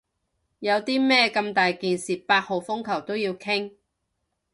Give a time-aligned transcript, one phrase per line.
[0.57, 3.73] 有啲咩咁大件事八號風球都要傾？